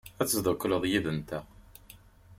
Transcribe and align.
Ad 0.21 0.27
teddukel 0.29 0.73
yid-nteɣ? 0.91 1.43